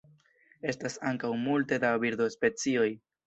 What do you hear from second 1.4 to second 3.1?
multe da birdospecioj.